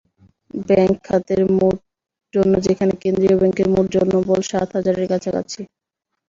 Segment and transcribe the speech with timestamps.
[0.67, 1.41] Bank খাতের
[2.33, 5.59] জন্য যেখানে কেন্দ্রীয় ব্যাংকের মোট জনবল সাত হাজারের কাছাকাছি।